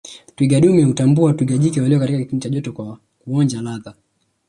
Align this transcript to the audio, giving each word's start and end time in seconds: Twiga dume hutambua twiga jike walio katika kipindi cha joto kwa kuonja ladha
Twiga 0.35 0.59
dume 0.59 0.83
hutambua 0.83 1.33
twiga 1.33 1.57
jike 1.57 1.81
walio 1.81 1.99
katika 1.99 2.19
kipindi 2.19 2.43
cha 2.43 2.49
joto 2.49 2.73
kwa 2.73 2.99
kuonja 3.19 3.61
ladha 3.61 3.95